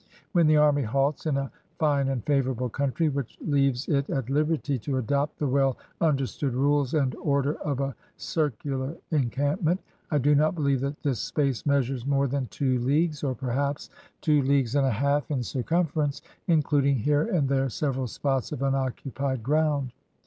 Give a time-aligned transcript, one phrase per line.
[0.33, 3.13] \Mien the army halts in a fine and favorable countn..
[3.13, 7.93] which leaves it at Hberty to adopt the well understood rules and order of a
[8.17, 9.79] circular encampment,
[10.09, 13.91] I do not believe that this space measures more than two leagues, or perhaps
[14.21, 19.43] two leagues and a half in circumference, including here and there several spots of unoccupied
[19.43, 19.91] ground.